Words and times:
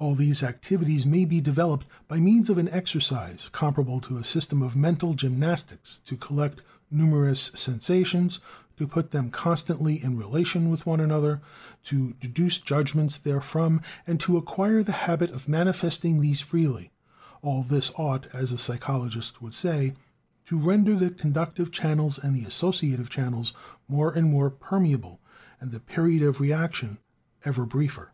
All 0.00 0.14
these 0.14 0.44
activities 0.44 1.04
may 1.04 1.24
be 1.24 1.40
developed 1.40 1.84
by 2.06 2.20
means 2.20 2.48
of 2.48 2.56
an 2.56 2.68
exercise 2.68 3.48
comparable 3.50 4.00
to 4.02 4.16
a 4.16 4.22
system 4.22 4.62
of 4.62 4.76
mental 4.76 5.12
"gymnastics" 5.12 5.98
to 6.04 6.16
collect 6.16 6.62
numerous 6.88 7.50
sensations, 7.56 8.38
to 8.76 8.86
put 8.86 9.10
them 9.10 9.28
constantly 9.32 10.00
in 10.00 10.16
relation 10.16 10.70
one 10.70 10.70
with 10.70 10.86
another, 10.86 11.40
to 11.82 12.12
deduce 12.20 12.58
judgments 12.58 13.16
therefrom, 13.18 13.80
to 14.20 14.36
acquire 14.36 14.84
the 14.84 14.92
habit 14.92 15.30
of 15.32 15.48
manifesting 15.48 16.20
these 16.20 16.40
freely, 16.40 16.92
all 17.42 17.64
this 17.64 17.90
ought, 17.96 18.28
as 18.32 18.50
the 18.50 18.58
psychologists 18.58 19.40
would 19.40 19.52
say, 19.52 19.94
to 20.46 20.56
render 20.56 20.94
the 20.94 21.10
conductive 21.10 21.72
channels 21.72 22.20
and 22.20 22.36
the 22.36 22.44
associative 22.44 23.10
channels 23.10 23.52
more 23.88 24.12
and 24.12 24.30
more 24.30 24.48
permeable, 24.48 25.18
and 25.60 25.72
the 25.72 25.80
"period 25.80 26.22
of 26.22 26.40
reaction" 26.40 26.98
ever 27.44 27.66
briefer. 27.66 28.12